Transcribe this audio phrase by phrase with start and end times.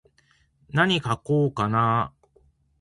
[0.71, 2.41] なに書こうかなー。